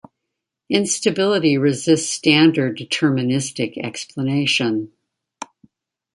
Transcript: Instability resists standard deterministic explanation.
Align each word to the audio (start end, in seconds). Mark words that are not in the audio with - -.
Instability 0.67 1.59
resists 1.59 2.09
standard 2.09 2.75
deterministic 2.75 3.77
explanation. 3.77 4.91